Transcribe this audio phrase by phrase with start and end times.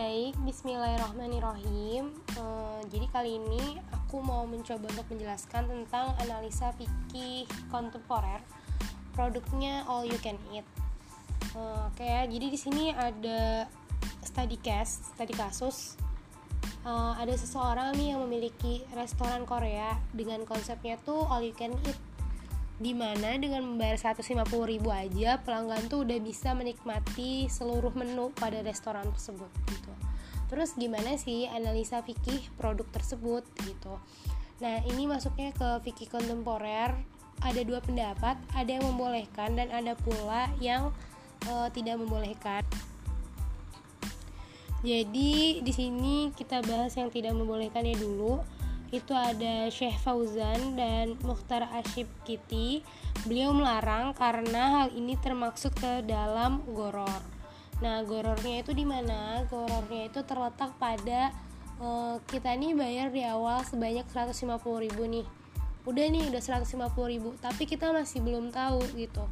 [0.00, 2.16] Baik, bismillahirrahmanirrahim.
[2.40, 8.40] Uh, Jadi kali ini aku mau mencoba untuk menjelaskan tentang analisa fikih kontemporer
[9.12, 10.64] Produknya all you can eat.
[11.52, 13.68] Uh, Oke okay, jadi di sini ada
[14.24, 16.00] study case, study kasus.
[16.80, 22.00] Uh, Ada seseorang nih yang memiliki restoran Korea Dengan konsepnya tuh all you can eat
[22.80, 28.64] di mana dengan membayar 150 ribu aja pelanggan tuh udah bisa menikmati seluruh menu pada
[28.64, 29.92] restoran tersebut gitu.
[30.48, 34.00] Terus gimana sih analisa fikih produk tersebut gitu?
[34.64, 36.96] Nah ini masuknya ke fikih kontemporer
[37.44, 40.88] ada dua pendapat ada yang membolehkan dan ada pula yang
[41.52, 42.64] uh, tidak membolehkan.
[44.80, 48.40] Jadi di sini kita bahas yang tidak membolehkannya dulu
[48.90, 52.82] itu ada Syekh Fauzan dan Mukhtar Ashib Kiti.
[53.26, 57.22] Beliau melarang karena hal ini termaksud ke dalam goror.
[57.80, 59.46] Nah, gorornya itu di mana?
[59.46, 61.30] Gorornya itu terletak pada
[61.78, 65.26] uh, kita nih bayar di awal sebanyak 150 ribu nih.
[65.86, 66.76] Udah nih udah 150
[67.08, 69.24] ribu, tapi kita masih belum tahu gitu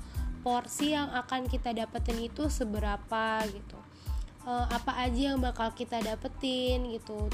[0.49, 3.79] porsi yang akan kita dapetin itu seberapa gitu.
[4.49, 7.29] Uh, apa aja yang bakal kita dapetin gitu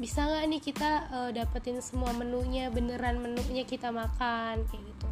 [0.00, 5.08] bisa nggak nih kita uh, dapetin semua menunya beneran menunya kita makan kayak gitu.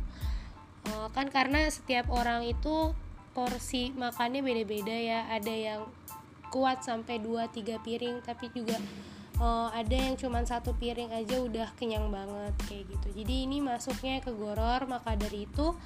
[0.89, 2.97] Uh, kan karena setiap orang itu
[3.37, 5.21] porsi makannya beda-beda ya.
[5.29, 5.81] Ada yang
[6.51, 8.81] kuat sampai 2-3 piring tapi juga
[9.39, 13.09] uh, ada yang cuma satu piring aja udah kenyang banget kayak gitu.
[13.23, 15.77] Jadi ini masuknya ke goror maka dari itu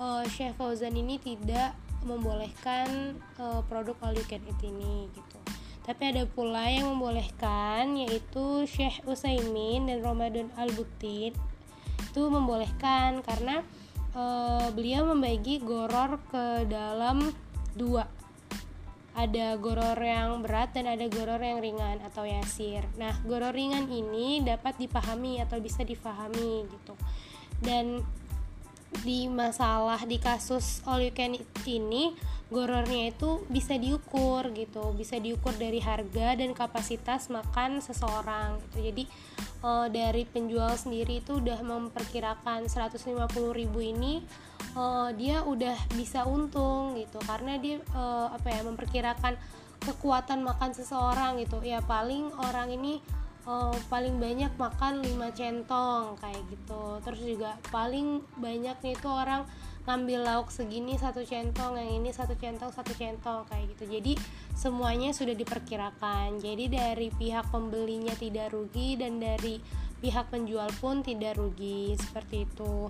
[0.00, 5.43] uh, Chef Fauzan ini tidak membolehkan uh, produk all you can eat ini gitu
[5.84, 11.36] tapi ada pula yang membolehkan yaitu Syekh Utsaimin dan Ramadan Al-Butin
[12.00, 13.60] itu membolehkan karena
[14.16, 14.24] e,
[14.72, 17.28] beliau membagi goror ke dalam
[17.76, 18.08] dua
[19.14, 22.82] ada goror yang berat dan ada goror yang ringan atau yasir.
[22.98, 26.98] Nah, goror ringan ini dapat dipahami atau bisa difahami gitu.
[27.62, 28.02] Dan
[29.02, 32.14] di masalah di kasus all you can eat ini
[32.54, 34.94] gorornya itu bisa diukur gitu.
[34.94, 38.78] Bisa diukur dari harga dan kapasitas makan seseorang gitu.
[38.92, 39.04] Jadi
[39.66, 43.10] uh, dari penjual sendiri itu udah memperkirakan 150.000
[43.82, 44.22] ini
[44.78, 47.18] uh, dia udah bisa untung gitu.
[47.26, 49.34] Karena dia uh, apa ya memperkirakan
[49.82, 51.58] kekuatan makan seseorang gitu.
[51.64, 53.02] Ya paling orang ini
[53.48, 56.84] uh, paling banyak makan 5 centong kayak gitu.
[57.04, 59.42] Terus juga paling banyak nih tuh orang
[59.84, 63.84] ngambil lauk segini satu centong yang ini satu centong satu centong kayak gitu.
[64.00, 64.12] Jadi
[64.56, 66.40] semuanya sudah diperkirakan.
[66.40, 69.60] Jadi dari pihak pembelinya tidak rugi dan dari
[70.00, 72.88] pihak penjual pun tidak rugi seperti itu.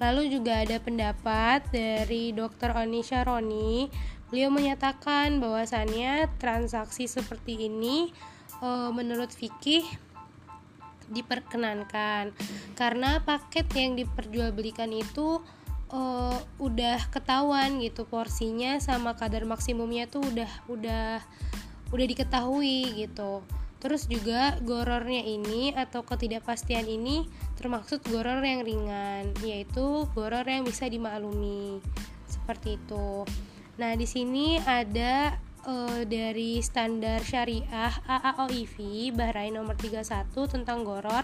[0.00, 2.72] Lalu juga ada pendapat dari Dr.
[2.72, 3.92] Onisha Roni.
[4.32, 8.14] Beliau menyatakan bahwasannya transaksi seperti ini
[8.60, 9.82] e, menurut fikih
[11.10, 12.30] diperkenankan.
[12.78, 15.42] Karena paket yang diperjualbelikan itu
[15.90, 21.20] uh, udah ketahuan gitu porsinya sama kadar maksimumnya tuh udah udah
[21.90, 23.42] udah diketahui gitu.
[23.80, 27.26] Terus juga gorornya ini atau ketidakpastian ini
[27.56, 31.82] termaksud goror yang ringan yaitu goror yang bisa dimaklumi.
[32.28, 33.24] Seperti itu.
[33.80, 41.22] Nah di sini ada uh, dari standar syariah AAOIV Bahrain nomor 31 tentang goror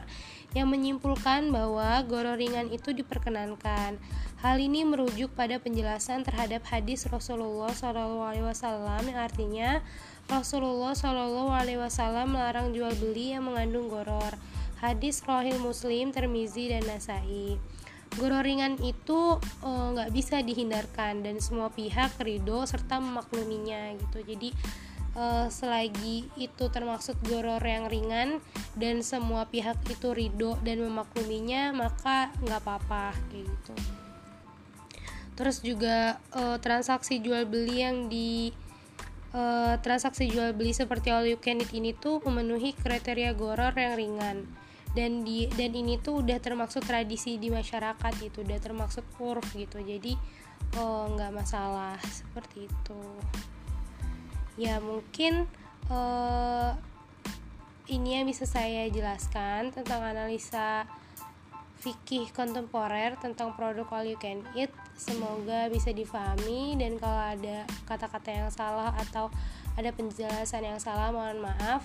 [0.55, 3.99] yang menyimpulkan bahwa goror ringan itu diperkenankan.
[4.41, 9.83] Hal ini merujuk pada penjelasan terhadap hadis Rasulullah SAW yang artinya
[10.31, 14.39] Rasulullah SAW melarang jual beli yang mengandung goror.
[14.79, 17.59] Hadis Rohil Muslim, Termizi, dan Nasai
[18.17, 24.25] ringan itu eh, nggak uh, bisa dihindarkan dan semua pihak ridho serta memakluminya gitu.
[24.25, 24.51] Jadi
[25.17, 28.39] uh, selagi itu termasuk goror yang ringan
[28.77, 33.75] dan semua pihak itu ridho dan memakluminya maka nggak apa-apa kayak gitu.
[35.37, 38.53] Terus juga uh, transaksi jual beli yang di
[39.37, 43.95] uh, transaksi jual beli seperti all you can eat ini tuh memenuhi kriteria goror yang
[44.01, 44.49] ringan
[44.97, 49.85] dan di dan ini tuh udah termasuk tradisi di masyarakat gitu udah termasuk urf gitu.
[49.85, 50.17] Jadi
[50.81, 53.03] oh nggak masalah seperti itu.
[54.57, 55.45] Ya mungkin
[55.93, 56.73] uh,
[57.93, 60.89] ini yang bisa saya jelaskan tentang analisa
[61.85, 64.73] fikih kontemporer tentang produk all you can eat.
[64.97, 69.29] Semoga bisa difahami dan kalau ada kata-kata yang salah atau
[69.77, 71.85] ada penjelasan yang salah mohon maaf